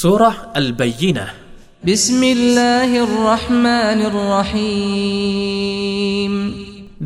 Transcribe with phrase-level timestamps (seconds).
[0.00, 0.22] สุร
[0.58, 1.26] อัลบัยินะ
[1.90, 6.32] بسم الله الرحمن الرحيم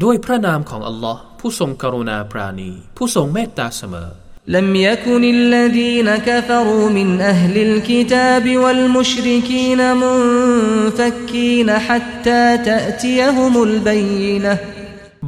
[0.02, 4.08] ด้วยพระนามของอัลลอฮ์ผู้ทรงกรุณาปราณี ผู้ทรงเมตตาเสมอ
[4.56, 14.54] لم يكن الذين كفروا من أهل الكتاب والمشركين منفكين حتى تأتيهم البينة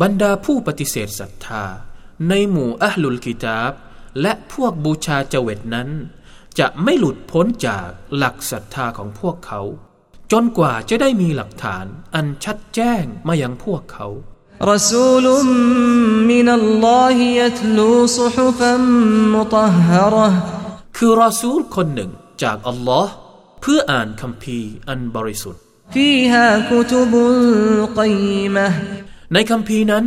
[0.03, 1.65] บรรดาผู้ปฏิเสธศรัทธา
[2.29, 3.73] ในหมู่อัลลุลกิตาบ
[4.21, 5.89] และพวกบูชาเจเวตนั้น
[6.59, 9.61] จะไม่หลุดพ้นจากหลักศรัทธาของพวกเขา
[10.33, 14.09] จนกว่าจะได้มีหลักฐานอันชัดแจ้งมายังพวกเขา
[14.71, 15.47] รสูลุม
[16.31, 18.83] มินัลลอฮิยัตลูซุฮุฟัม
[19.35, 20.17] มุตฮะร
[20.97, 22.11] คือรอซูลคนหนึ่ง
[22.43, 23.13] จากอัลลอฮ์
[23.61, 25.63] เพื่ออ่านคัมภีร์อันบริสุทธิ์
[29.33, 30.05] ในคัมภีร์นั้น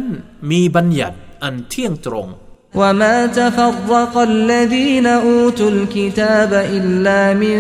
[0.52, 2.28] มีบัญญัติอันเที่ยงตรง
[2.77, 7.59] وما تفرق الذين أوتوا الكتاب إلا من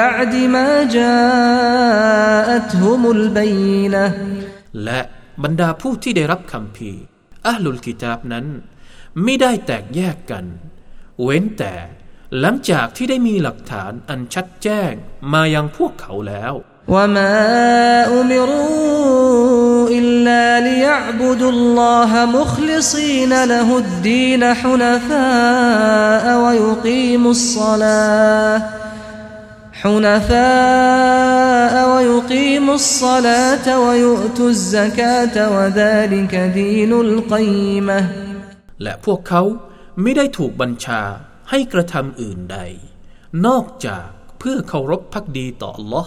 [0.00, 2.30] بعد ما جاءتهم
[3.16, 4.06] البينة
[4.84, 5.00] และ
[5.42, 7.02] บรรดาผู้ที่ได้รับคำพีร์
[7.46, 8.46] อัลลุลกิตาบนั้น
[9.22, 10.44] ไม่ได้แตกแยกกัน
[11.22, 11.74] เว้นแต่
[12.40, 14.92] หลังจากที่ได้มีหลักฐานอันชัดแจ้ง
[15.32, 16.54] มายังพวกเขาแล้ว
[16.94, 17.34] وما
[18.20, 19.57] أمروا
[19.98, 28.62] إلا ليعبدوا الله مخلصين له الدين حنفاء ويقيموا الصلاة
[29.80, 38.00] حنفاء ويقيموا الصلاة ويؤتوا الزكاة وذلك دين القيمة
[38.82, 39.42] และพวกเขา
[40.02, 41.02] ไม่ได้ถูกบัญชา
[41.50, 42.58] ให้กระทำอื่นใด
[43.46, 44.06] นอกจาก
[44.38, 46.06] เพื่อเคารพพักดีต่อ Allah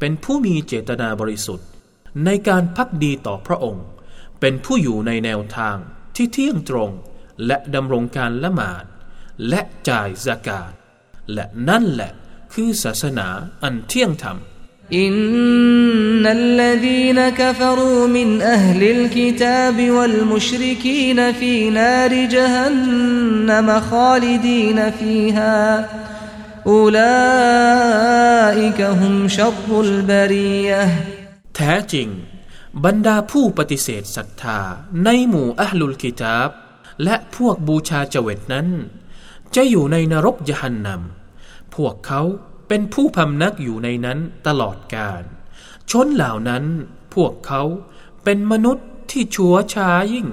[0.00, 1.66] เป็นผู้มีเจตนาบริสุทธิ์
[2.24, 3.86] ในการพักดีต่อพระองค์
[4.40, 5.76] เป็นผู้อยู่ในแนวทาง
[6.16, 6.90] ที่เที่ยงตรง
[7.46, 8.84] และดำรงการละหมาด
[9.48, 10.72] และจ่ายสกาด
[11.32, 12.12] และนั่นแหละ
[12.52, 13.28] คือศาสนา
[13.62, 14.38] อันเที่ยงธรรม
[14.92, 25.88] إن الذين كفروا من أهل الكتاب والمشركين في نار جهنم خالدين فيها
[26.66, 28.00] أولئك
[28.80, 30.88] هم شر البرية
[31.56, 32.08] แท้จริง
[32.84, 34.58] บรรดาผู้ปฏิเสธศรัทธา
[35.04, 36.50] ในหมู่อัลลุลกิตาบ
[37.04, 38.68] และพวกบูชาเจเวตนั้น
[39.54, 42.22] จะอยู่ในนรกยะหันนำพวกเขา
[42.68, 45.22] เป็นผู้พำนักอยู่ในนั้นตลอดกาล
[45.90, 46.64] ชนเหล่านั้น
[47.14, 47.62] พวกเขา
[48.24, 50.28] เป็นมนุษย์ที่ชัวช้ายิ่ง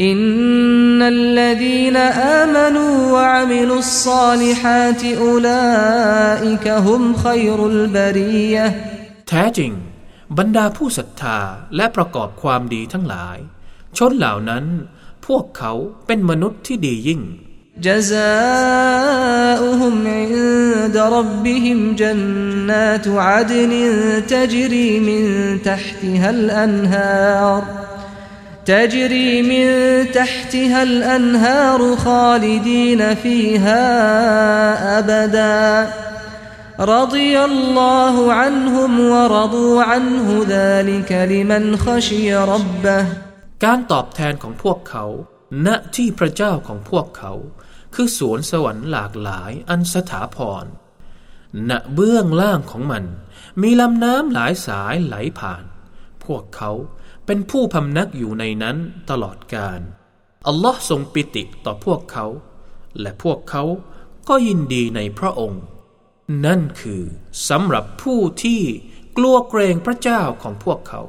[0.00, 1.96] إن الذين
[2.40, 8.66] آمنوا وعملوا الصالحات أولئك هم خير البرية
[9.28, 9.72] แท้จริง
[10.38, 11.38] บรรดาผู้ศรัทธา
[11.76, 13.38] และประกอบความดีทั้งหลาย
[13.96, 14.64] ชนเหล่านั้น
[15.26, 15.72] พวกเขา
[16.06, 17.22] เป็นมนุษย์ที่ดียิ่ง
[17.86, 18.86] جزاؤهم
[20.06, 23.72] عند ربهم جنات عدن
[24.26, 25.22] تجري من
[25.62, 27.62] تحتها الأنهار
[28.66, 29.66] تجري من
[30.12, 33.84] تحتها الأنهار خالدين فيها
[34.98, 35.88] أبدا
[36.80, 43.02] رضي الله عنهم ورضوا عنه ذلك لمن خشي ربه
[43.64, 45.06] การตอบแทนของพวกเขา
[45.66, 47.32] ณ ที่พระเจ้าของพวกเขา
[47.94, 50.64] คือสวนสวรรค์หลากหลายอันสถาพร
[51.70, 53.04] ณ เบื้องล่างของมัน
[53.62, 55.64] มีลำน้ำหลายสายไหลผ่าน
[56.24, 56.72] พวกเขา
[57.26, 58.76] เป็นผู้พำนักอยู่ในนั้น
[59.10, 59.80] ตลอดกาล
[60.46, 62.26] อัลลอฮ์ทรงปิติต่อพวกเขา
[63.00, 63.64] และพวกเขา
[64.28, 65.62] ก็ยินดีในพระองค์
[66.45, 67.03] นั่นคือ
[67.49, 68.61] สำหรับผู้ที่
[69.17, 71.01] กลัวเกรงพระเจ้าของพวกเขา